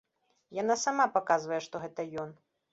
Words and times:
Яна 0.61 0.77
сама 0.85 1.07
паказвае, 1.19 1.61
што 1.69 1.85
гэта 1.87 2.11
ён. 2.27 2.37